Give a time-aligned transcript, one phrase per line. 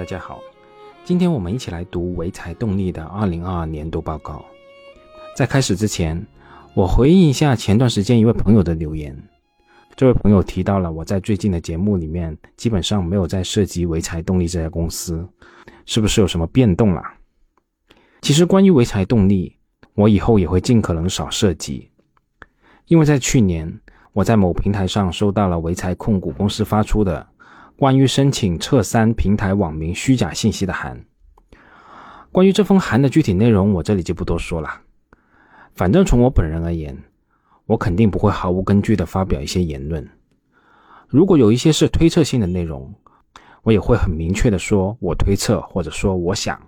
[0.00, 0.40] 大家好，
[1.04, 4.42] 今天我们一起来读潍柴动力的二零二二年度报告。
[5.36, 6.26] 在开始之前，
[6.72, 9.14] 我回应一下前段时间一位朋友的留言。
[9.94, 15.28] 这位朋友提到了我在最近的节目里面基本上没有在涉及潍柴动力这家公司，
[15.84, 17.18] 是不是有什么变动啦？
[18.22, 19.54] 其实关于潍柴动力，
[19.92, 21.90] 我以后也会尽可能少涉及，
[22.86, 23.70] 因为在去年
[24.14, 27.26] 我在某平台上收到了潍柴控股公司发出的。
[27.80, 31.02] 关于申请撤删平台网名虚假信息的函，
[32.30, 34.82] 关于这封函的具体内容，我这里就不多说了。
[35.74, 36.94] 反正从我本人而言，
[37.64, 40.06] 我肯定不会毫无根据的发表一些言论。
[41.08, 42.94] 如果有一些是推测性的内容，
[43.62, 46.60] 我也会很明确的说，我推测或者说我想。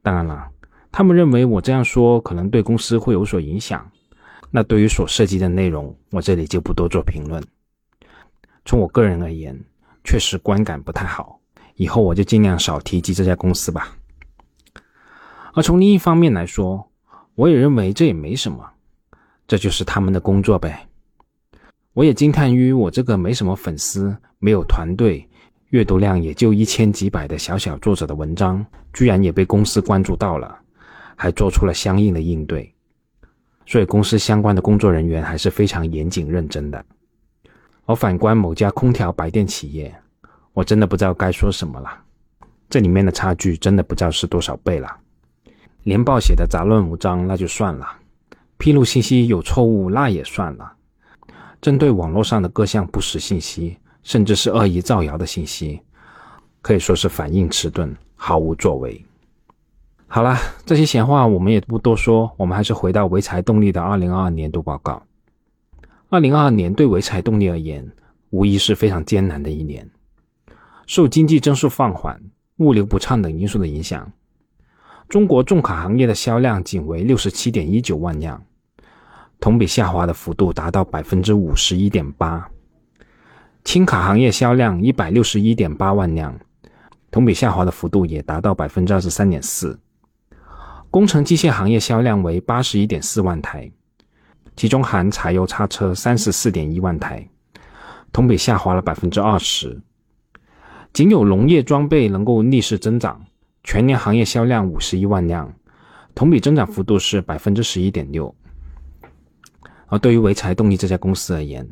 [0.00, 0.48] 当然了，
[0.90, 3.86] 他们认为我这样说可能对公司会有所影响，
[4.50, 7.44] 那对于所涉及的内容，我这里就不多做评论。
[8.64, 9.62] 从我个人而言，
[10.04, 11.40] 确实观感不太好，
[11.74, 13.96] 以后我就尽量少提及这家公司吧。
[15.54, 16.88] 而从另一方面来说，
[17.34, 18.64] 我也认为这也没什么，
[19.48, 20.86] 这就是他们的工作呗。
[21.94, 25.28] 我也惊叹于我这个没什么粉丝、没有团队、
[25.68, 30.58] 阅读量也就一千几百的小小作者的文章，居然也被公司关注到了，
[31.16, 32.72] 还做出了相应的应对。
[33.64, 36.84] 所以公司相关的工作人员还是非常严谨认真的。
[37.86, 39.94] 而反观某家空调白电企业，
[40.52, 41.90] 我真的不知道该说什么了。
[42.70, 44.88] 这里面的差距真的不知道是多少倍了。
[45.82, 47.86] 年报写的杂乱无章那就算了，
[48.56, 50.72] 披露信息有错误那也算了，
[51.60, 55.82] 针对网络上的各项不实信息，甚至是恶意造谣的信息，
[56.62, 59.04] 可以说是反应迟钝，毫无作为。
[60.06, 65.02] 好了，这些闲话我们也不多说，我们还是回到潍柴动力的二零二二年度报告。
[66.14, 67.90] 二零二二年对潍柴动力而言，
[68.30, 69.90] 无疑是非常艰难的一年。
[70.86, 72.22] 受经济增速放缓、
[72.58, 74.12] 物流不畅等因素的影响，
[75.08, 78.40] 中国重卡行业的销量仅为六十七点一九万辆，
[79.40, 82.48] 同比下滑的幅度达到百分之五十一点八。
[83.64, 86.38] 轻卡行业销量一百六十一点八万辆，
[87.10, 89.76] 同比下滑的幅度也达到百分之二十三点四。
[90.92, 93.68] 工程机械行业销量为八十一点四万台。
[94.56, 97.28] 其中含柴油叉车三十四点一万台，
[98.12, 99.80] 同比下滑了百分之二十。
[100.92, 103.20] 仅有农业装备能够逆势增长，
[103.64, 105.52] 全年行业销量五十一万辆，
[106.14, 108.32] 同比增长幅度是百分之十一点六。
[109.86, 111.68] 而对于潍柴动力这家公司而言，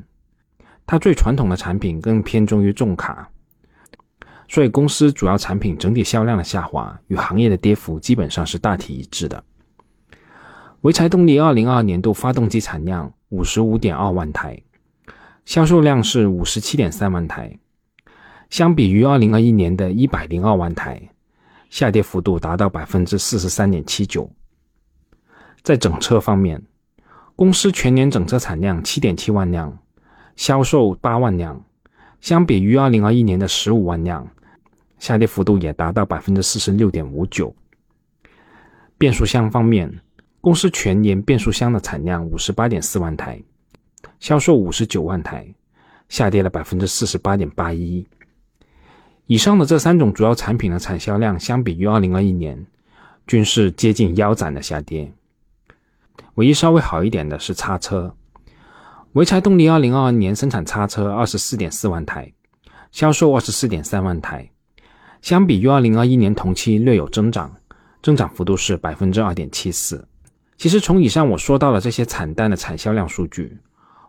[0.85, 3.31] 它最传统的产品更偏重于重卡，
[4.49, 9.43] 所以公司主要产品整体销量的下滑与行业的跌幅基本上是大体一致的。
[10.83, 14.61] 潍柴动力二零二二年度发动机产量五十五点二万台，
[15.45, 17.57] 销售量是五十七点三万台，
[18.51, 21.01] 相比于二零二一年的一百零二万台，
[21.71, 24.29] 下跌幅度达到百分之四十三点七九。
[25.63, 26.61] 在整车方面，
[27.37, 29.79] 公司全年整车产量七点七万辆，
[30.35, 31.65] 销售八万辆，
[32.21, 34.29] 相比于二零二一年的十五万辆，
[34.99, 37.55] 下跌幅度也达到百分之四十六点五九。
[38.99, 40.01] 变速箱方面，
[40.43, 43.41] 公司全年变速箱的产量五十八点四万台，
[44.19, 45.47] 销售五十九万台，
[46.09, 48.05] 下跌了百分之四十八点八一。
[49.27, 52.67] 以上的这三种主要产品的产销量，相比于二零二一年，
[53.25, 55.13] 均是接近腰斩的下跌。
[56.35, 58.13] 唯一稍微好一点的是叉车，
[59.15, 62.33] 潍柴动力二零二二年生产叉车二十四点四万台，
[62.91, 64.51] 销售二十四点三万台，
[65.21, 67.55] 相比于二零二一年同期略有增长，
[68.03, 70.05] 增长幅度是百分之二点七四。
[70.63, 73.59] 其实从以上我说到的这些惨淡的产销量数据，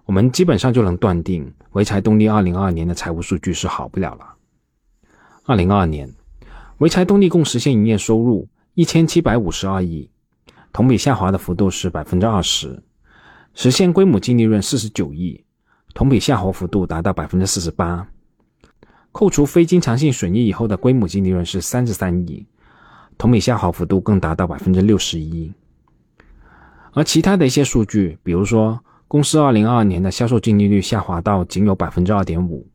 [0.06, 4.36] 我们基本上就能断定，潍柴动力二零二二年的财务数据是好不了了。
[5.46, 6.08] 二零二二年，
[6.78, 10.08] 潍柴动力共实现营业收入一千七百五十二亿，
[10.72, 12.84] 同比下滑的幅度是百分之二十，
[13.56, 15.44] 实现规模净利润四十九亿，
[15.96, 18.08] 同比下滑幅度达到百分之四十八，
[19.12, 22.46] 扣除非经常性损益以后的规模净利润是三十三亿，
[23.18, 25.52] 同比下滑幅度更达到百分之六十一。
[26.94, 32.68] 而其他的一些数据，比如说公司二零二二年的销售净利率下滑到仅有百分之二点五，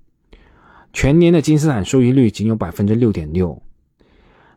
[0.92, 3.62] 全年的净资产收益率仅有百分之六点六，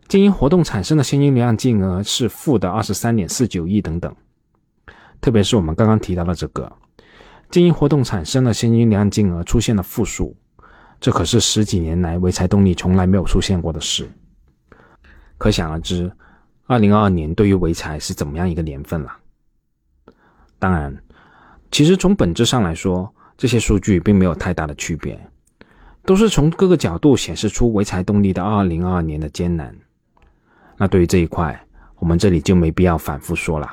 [0.07, 4.15] 经营活动产生的现金流量净额是负的二十三点四九亿等等。
[5.21, 6.71] 特别是我们刚刚提到的这个，
[7.51, 10.35] 经营活动产生的现金流量净额出现了负数，
[10.99, 14.09] 这可是十几年来潍柴动力从来没有出现过的事。
[15.37, 16.11] 可想而知，
[16.65, 19.17] 二零二二年对于潍柴是怎么样一个年份了。
[20.61, 20.95] 当然，
[21.71, 25.19] 其实从本质上来说，这些数据并没有太大的区别。
[26.03, 29.75] 都是从各个角度显示出潍柴动力的二零二二年的艰难。
[30.77, 31.59] 那对于这一块，
[31.97, 33.67] 我们这里就没必要反复说了。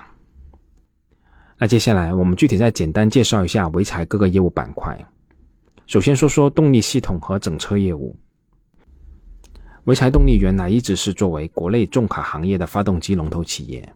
[1.58, 4.99] 那接下来我们具体再简单介绍一下潍柴各个业务板块。
[5.87, 8.17] 首先说说动力系统和整车业务。
[9.85, 13.94] 潍柴动力原来一直是作为国内重卡行业的发动机龙头企业，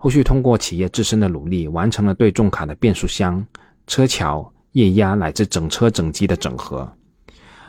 [0.00, 3.44] 后续通过企业自身的努力，完成了对重卡的变速箱、
[3.88, 6.90] 车桥、液压乃至整车整机的整合，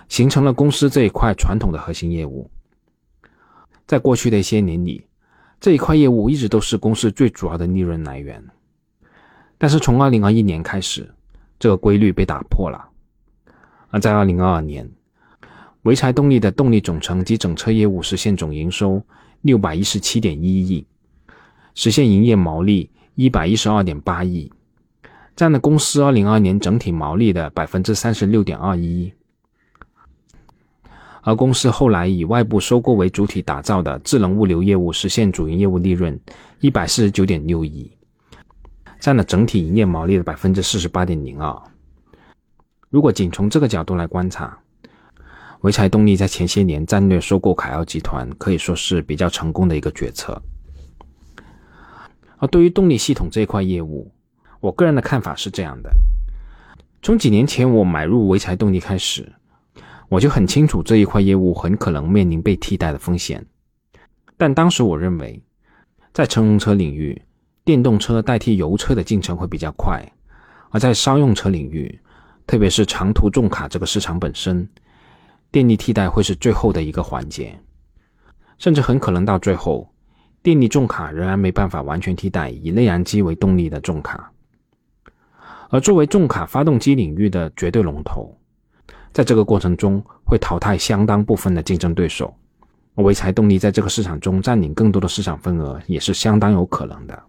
[0.07, 2.49] 形成了公司这一块传统的核心业务。
[3.87, 5.07] 在过去的一些年里，
[5.59, 8.41] 这一块业务一直都是公司最主要的利润来源。
[9.57, 11.11] 但是从二零二一年开始，
[11.57, 12.87] 这个规律被打破了。
[13.89, 14.87] 而在二零二二年，
[15.83, 19.01] 潍柴动力的动力总成及整车业务实现总营收
[19.41, 20.85] 六百一十七点一亿，
[21.79, 24.51] 实现营业毛利一百一十二点八亿，
[25.33, 29.13] 占了公司二零二二年整体毛利的百分之三十六点二一。
[31.21, 36.19] 而公司后来以外部收购为主体打造的智能物流业务实现主营业务利润
[36.59, 37.89] 一百四十九点六亿，
[38.99, 41.57] 占了整体营业毛利的百分之四十八点零二。
[42.89, 44.59] 如果仅从这个角度来观察，
[45.61, 50.41] 潍柴动力在前些年战略收购凯奥集团，可以说是比较成功的一个决策。
[52.39, 54.11] 而对于动力系统这一块业务，
[54.59, 55.91] 我个人的看法是这样的：
[57.01, 59.31] 从几年前我买入潍柴动力开始，
[60.09, 63.45] 我就很清楚这一块业务很可能面临被替代的风险。
[64.37, 65.41] 但当时我认为，
[66.13, 67.21] 在乘用车领域，
[67.63, 70.01] 电动车代替油车的进程会比较快；
[70.71, 71.99] 而在商用车领域，
[72.47, 74.67] 特别是长途重卡这个市场本身。
[75.51, 77.59] 电力替代会是最后的一个环节，
[78.57, 79.91] 甚至很可能到最后，
[80.41, 84.31] 电力重卡仍然没办法完全替代以内燃机为动力的重卡。
[85.69, 88.35] 而作为重卡发动机领域的绝对龙头，
[89.11, 92.33] 在这个过程中会淘汰相当部分的竞争对手，
[92.95, 97.23] 潍柴动力在这个市场中占领更多的市场份额也是相当有可能的。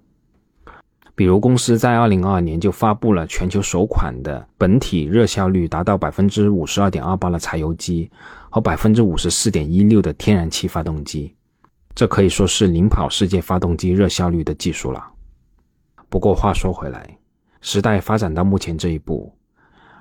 [1.15, 8.11] 比如，公司在二零二二年就发布了全球首款的本体热效率达到百分之五十二点二八的柴油机
[8.49, 11.35] 和百分之五十四点一六的天然气发动机，
[12.01, 15.07] 这可以说是领跑世界发动机热效率的技术了。
[16.09, 17.19] 不过话说回来，
[17.61, 19.31] 时代发展到目前这一步，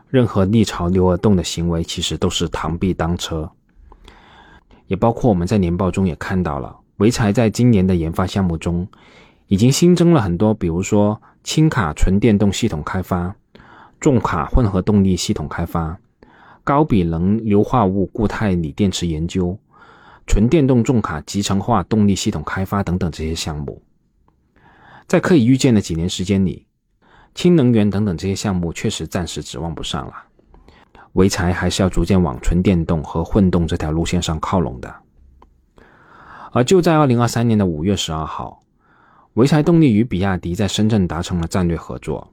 [0.08, 3.52] 任何逆潮流而动的行为其实都是螳臂当车，
[4.88, 8.88] 也包括我们在年报中也看到了，潍柴在今年的研发项目中。
[9.48, 13.36] 已经新增了很多，比如说轻卡纯电动系统开发、
[14.00, 16.00] 重卡混合动力系统开发、
[16.64, 19.60] 高比能硫化物固态锂电池研究、
[20.30, 23.82] 纯电动重卡集成化动力系统开发等等这些项目。
[25.08, 26.68] 在可以预见的几年时间里，
[27.34, 30.14] 氢能源等等这些项目确实暂时指望不上了。
[31.16, 34.96] 潍柴还是要逐渐往纯电动和混动这条路线上靠拢的。
[36.52, 38.62] 而就在二零二三年的五月十二号。
[39.34, 42.32] 潍柴动力与比亚迪在深圳达成了战略合作。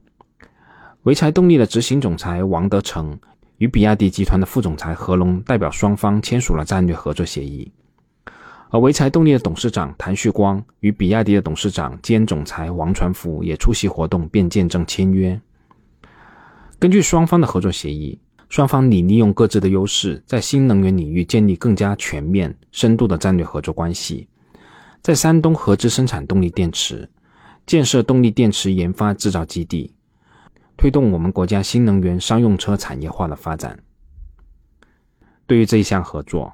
[1.03, 3.17] 潍柴动力的执行总裁王德成
[3.57, 7.71] 与比亚迪集团的副总裁何龙代表双方签署了战略合作协议。
[8.69, 15.39] 而潍柴动力的董事长谭旭光与比亚迪的董事长兼总裁王传福也出席活动，并见证签约。
[16.77, 18.19] 根据双方的合作协议，
[18.49, 24.27] 双方拟利用各自的优势，在新能源领域建立更加全面、深度的战略合作关系。
[25.01, 27.09] 在山东合资生产动力电池，
[27.65, 29.95] 建设动力电池研发制造基地，
[30.75, 33.79] 推动我们国家新能源商用车产业化的发展。
[35.45, 36.53] 对于这一项合作，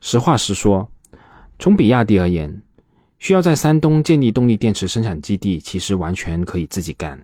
[0.00, 0.90] 实话实说，
[1.58, 2.62] 从比亚迪而言，
[3.18, 7.18] 需要在山东建立动力电池生产基地，其实完全可以自己干。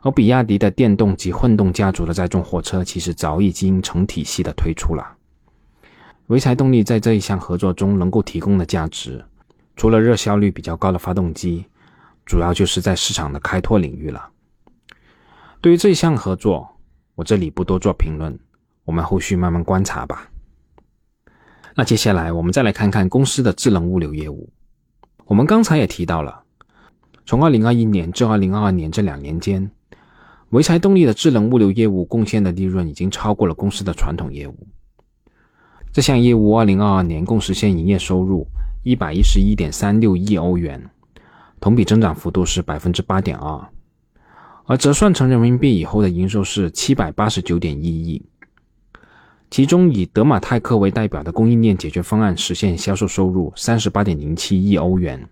[0.00, 5.16] 而比亚迪的电动及混动家族的载重货车，其实早已经成体系的推出了。
[6.28, 9.22] 潍柴动力在这一项合作中能够提供的价值。
[9.76, 11.66] 除了热效率比较高的发动机，
[12.24, 14.30] 主要就是在市场的开拓领域了。
[15.60, 16.68] 对于这一项合作，
[17.14, 18.38] 我这里不多做评论，
[18.84, 20.30] 我们后续慢慢观察吧。
[21.74, 24.48] 那接下来我们再来看看公司的智能物流业务。
[25.26, 26.42] 我们刚才也提到了，
[27.26, 29.70] 从二零二一年至二零二二年这两年间，
[30.50, 34.54] 潍柴动力的智能物流业务贡献的利润已经超过了公司的传统业务。
[35.92, 38.46] 这项业务二零二二年共实现营业收入。
[38.86, 40.90] 一百一十一点三六亿欧元，
[41.58, 43.66] 同比增长幅度是百分之八点二，
[44.66, 48.22] 而折算成人民币以后的营收是七百八十九点一亿。
[49.54, 55.28] 其中以德马泰克为代表的供应链解决方案实现销售收入三十八点零七亿欧元，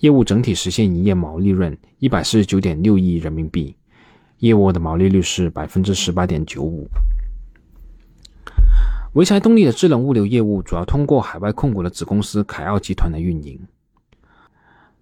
[0.00, 3.74] 业务整体实现营业毛利润一百四十九点六亿人民币，
[4.40, 6.86] 业务的毛利率是百分之十八点九五。
[9.14, 13.58] 潍柴动力的智能物流业务主要通过海外控股的子公司凯奥集团的运营。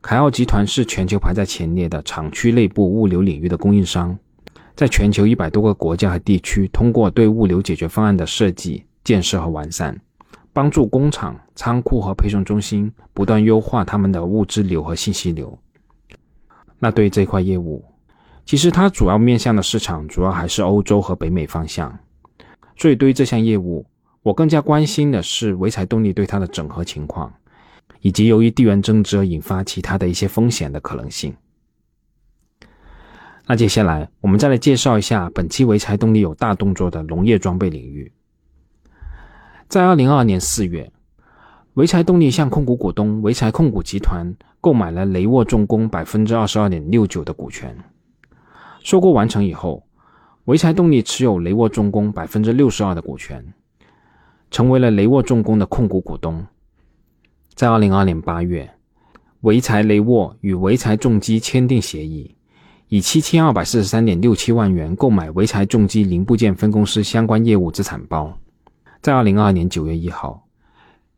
[0.00, 4.16] 凯奥集团是全球排在前列的厂区内部物流领域的供应商，
[4.76, 10.00] 在全球一百多个国家和地区，通过对物流解决方案的设计、建设和完善，
[10.52, 15.56] 帮助工厂、仓库和配送中心不断优化他们的物资流和信息流。
[16.78, 17.84] 那对于这块业务，
[18.44, 21.98] 其实它主要面向的市场主要还是欧洲和北美方向，
[22.76, 23.86] 所以对于这项业务。
[24.24, 27.30] 我更加关心的是潍柴动力对它的整合情况，
[28.00, 31.36] 以及由于地缘政治而引发其他的一些风险的可能性。
[33.46, 38.10] 那接下来我们再来介绍一下本期潍柴动力有大动作的农业装备领域。
[39.68, 40.90] 在二零二二年四月，
[41.74, 47.76] 潍柴动力向控股股东潍柴控股集团购买了雷沃重工百分之二十二点六九的股权。
[48.80, 49.86] 收购完成以后，
[50.46, 53.44] 潍柴动力持有雷沃重工百分之六十二的股权。
[54.50, 56.46] 成为了雷沃重工的控股股东。
[57.54, 58.70] 在二零二二年八月，
[59.42, 62.36] 潍柴雷沃与潍柴重机签订协议，
[62.88, 68.38] 以七千二百四十三点六七万元购买潍柴重机零部件分公司相关业务资产包。
[69.00, 70.46] 在二零二二年九月一号，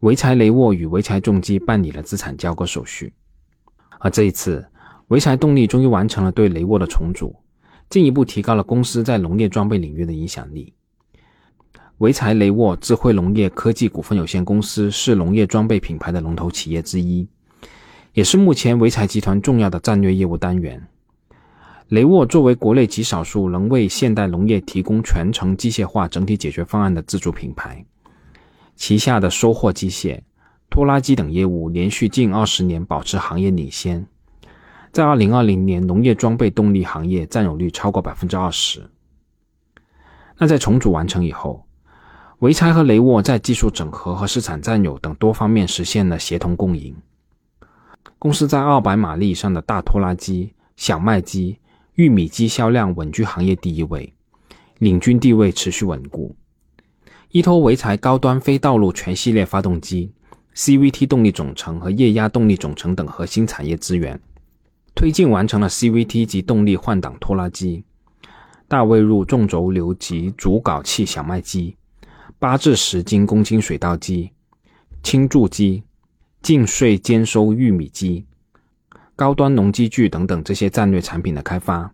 [0.00, 3.12] 潍柴雷沃与潍柴重机办理了资产交割手续。
[3.98, 4.64] 而这一次，
[5.08, 7.34] 潍柴动力终于完成了对雷沃的重组，
[7.90, 10.72] 进一步提高了公司在农业装备领域的影响力。
[11.98, 17.26] 潍柴雷沃智慧农业科技股份有限公司是农业装备品牌的龙头企业之一，
[18.12, 20.86] 也是目前潍柴集团重要的战略业务单元。
[21.88, 27.84] 雷沃作为国内极少数能为现代农业提供全程机械化整体解决方案的自主品牌，
[28.74, 30.20] 旗下的收获机械、
[30.68, 34.04] 拖拉机等业务连续近二十年保持行业领先，
[34.90, 38.90] 在二零二零年农业装备动力行业占有率超过百分之二十。
[40.38, 41.62] 那在重组完成以后。
[42.38, 46.94] 潍柴和雷沃在技术整合和市场占有等多方面实现了协同共赢。
[48.18, 51.58] 公司在二百马力以上的大拖拉机、小麦机、
[51.96, 54.12] 玉米机销量稳居行业第一位，
[54.78, 56.36] 领军地位持续稳固。
[57.30, 60.12] 依托潍柴高端非道路全系列发动机、
[60.54, 64.20] CVT 动力总成和液压动力总成等核心产业资源，
[64.94, 67.82] 推进完成了 CVT 及动力换挡拖拉机、
[68.68, 71.76] 大位入重轴流及主镐器小麦机。
[72.38, 74.30] 八至十斤公斤水稻机、
[75.02, 75.82] 轻贮机、
[76.42, 78.26] 净穗兼收玉米机、
[79.16, 81.90] 高端农机具等等这些战略产品的开发，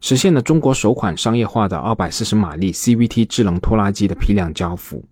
[0.00, 5.04] 实现了中国首款商业化的二百四十马力 CVT 智能拖拉机的批量交付，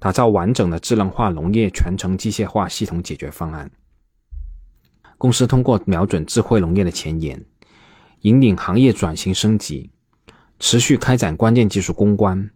[0.00, 3.70] 打造完整的智能化农业全程机械化系统解决方案。
[5.16, 7.42] 公司通过瞄准智慧农业的前沿，
[8.22, 9.90] 引领行业转型升级，
[10.58, 12.50] 持续开展关键技术攻关。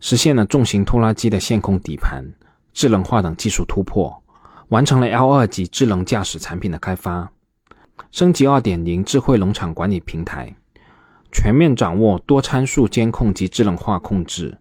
[0.00, 2.24] 实现了重型拖拉机的线控底盘、
[2.72, 4.21] 智能化等技术突破，
[4.72, 7.30] 完成了 L 二级智能驾驶产品的开发，
[8.10, 10.56] 升级二点零智慧农场管理平台，
[11.30, 14.56] 全面掌握多参数监控及智能化控制、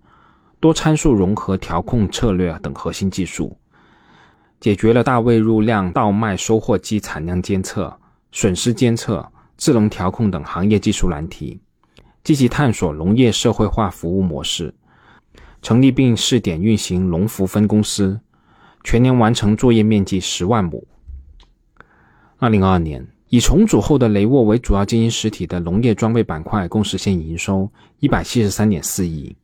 [0.59, 3.57] 多参数融合调控策略等核心技术，
[4.59, 7.97] 解决了大位入量稻麦收获机产量监测、
[8.33, 11.61] 损失监测、智能调控等行业技术难题，
[12.21, 14.75] 积极探索农业社会化服务模式。
[15.61, 18.19] 成立并试点运行农孚分公司，
[18.83, 20.87] 全年完成作业面积十万亩。
[22.37, 29.35] 二零二二年，以重组后的雷沃为主要经营实体的农业装备板块共实现营收一百七十三点四亿，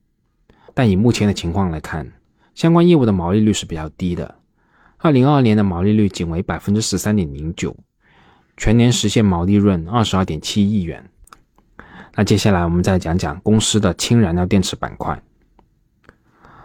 [0.73, 2.11] 但以目前的情况来看，
[2.55, 4.35] 相关业务的毛利率是比较低的。
[4.97, 7.75] 二零二二年的毛利率仅为百分之十三点零九，
[8.57, 11.07] 全年实现毛利润二十二点七亿元。
[12.15, 15.21] 那接下来我们再讲讲公司的氢燃料电池板块。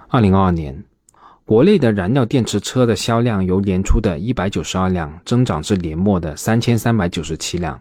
[0.08, 0.82] 二零二二年，
[1.52, 7.78] 国内的燃料电池车的销量由年初的一百九十二辆增长至年末的三千三百九十七辆。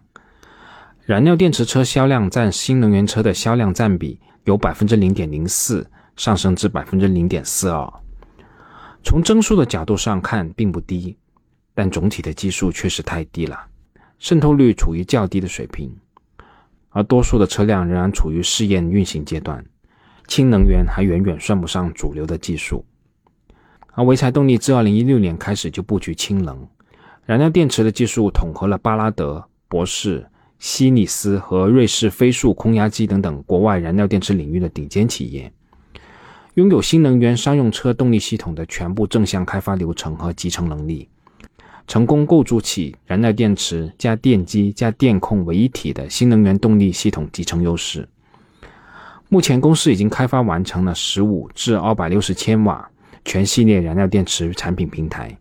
[1.05, 7.89] 燃料电池车销量占新能源车的销量占比由百分之零点零四上升至百分之零点四二。
[9.05, 11.15] 从增速的角度上看并不低，
[11.73, 13.57] 但总体的基数确实太低了，
[14.19, 15.95] 渗透率处于较低的水平，
[16.89, 19.63] 而多数的车辆仍然处于试验运行阶段。
[20.27, 22.85] 氢能源还远远算不上主流的技术，
[23.93, 26.65] 而潍柴动力自二零一六年开始就布局氢能，
[27.25, 30.25] 燃料电池的技术统合了巴拉德、博世、
[30.59, 35.51] 西尼斯和瑞士飞速空压机等等国外燃料电池领域的顶尖企业，
[36.53, 41.09] 拥有新能源商用车动力系统的全部正向开发流程和集成能力，
[41.85, 48.07] 成功构筑起燃料电池加电机加电控为一体的新能源动力系统集成优势。
[49.27, 52.89] 目前公司已经开发完成了十五至二百六十千瓦
[53.23, 55.37] 全系列燃料电池产品平台，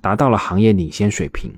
[0.00, 1.52] 达到了行业领先水平，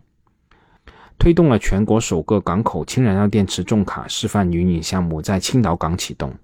[1.18, 6.34] 推动了全国首个港口氢燃料电池重卡示范运营项目在青岛港启动，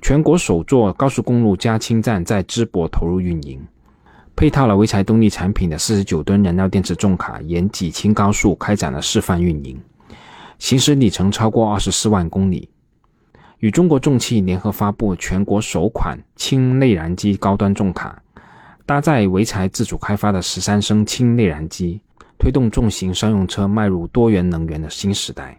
[0.00, 3.60] 全国首座高速公路加氢站在淄博投入运营，
[4.34, 9.80] 配套了潍柴动力产品的四十九吨燃料电池重卡沿济青高速开展了示范运营，
[10.58, 12.68] 行驶里程超过二十四万公里。
[13.58, 18.22] 与中国重汽联合发布全国首款氢内燃机高端重卡，
[18.84, 22.00] 搭载潍柴自主开发的十三升氢内燃机，
[22.38, 25.58] 推动重型商用车迈入多元能源的新时代。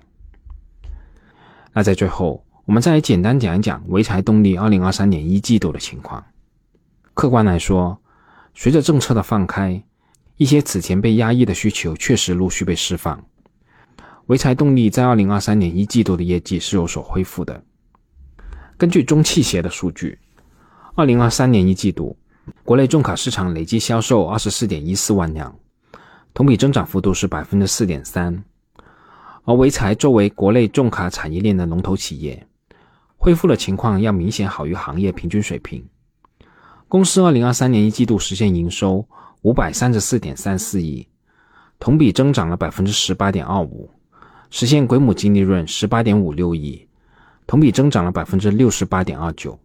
[1.73, 6.23] 那在最后，我们再来简单讲一讲潍柴动力二零二三年一季度的情况。
[7.15, 7.99] 客观来说，
[8.53, 9.83] 随着政策的放开，
[10.37, 13.23] 一些此前被压抑的需求确实陆续被释放。
[14.27, 17.63] 潍柴动力在二零二三年一季度的业绩是有所恢复的。
[18.77, 20.19] 根据中汽协的数据，
[20.93, 22.15] 二零二三年一季度，
[22.63, 25.57] 国内重卡市场累计销售二十四点一四万辆，
[26.31, 28.43] 同比增长幅度是百分之四点三。
[29.45, 32.45] 而潍柴作为国内重卡产业链的龙头企业，
[33.15, 35.83] 恢复的情况要明显好于行业平均水平。
[36.87, 39.03] 公司二零二三年一季度实现营收
[39.41, 41.07] 五百三十四点三四亿，
[41.79, 43.89] 同比增长了百分之十八点二五，
[44.51, 46.86] 实现归母净利润十八点五六亿。
[47.47, 49.57] 同比增长了百分之六十八点二九。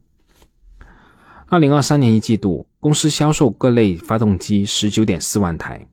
[1.49, 5.85] 二零二三年一季度，公司销售各类发动机十九点四万台，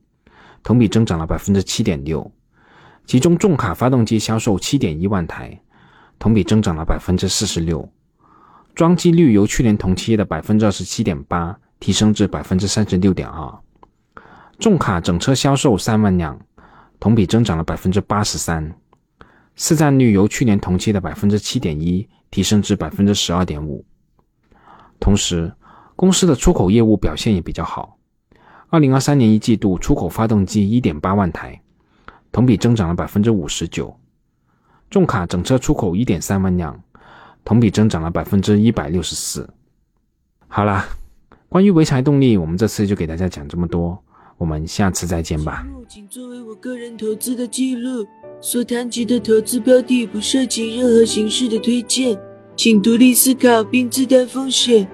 [0.62, 2.30] 同比增长了百分之七点六。
[3.06, 5.60] 其中重卡发动机销售七点一万台，
[6.18, 7.86] 同比增长了百分之四十六。
[8.74, 13.52] 装机率由去年同期的百分之二十七点八提升至百分之三十六点二。
[14.60, 16.38] 重卡整车销售三万辆，
[17.00, 18.72] 同比增长了百分之八十三。
[19.62, 23.84] 市占率由去年同期的百分之七点一提升至百分之十二点五。
[24.98, 25.52] 同时，
[25.94, 27.98] 公司的出口业务表现也比较好。
[28.70, 31.60] 二零二三年一季度出口发动机一点八万台，
[32.32, 33.94] 同比增长了百分之五十九。
[34.88, 36.82] 重卡整车出口一点三万辆，
[37.44, 39.46] 同比增长了百分之一百六十四。
[40.48, 40.88] 好啦，
[41.50, 44.02] 关于潍柴动力，我们这次就给大家讲这么多，
[44.38, 45.66] 我们下次再见吧。
[45.86, 48.06] 仅作为我个人投资的记录。
[48.40, 52.18] 所谈及的投资标的不涉及任何形式的推荐，
[52.56, 54.88] 请独立思考并自担风险。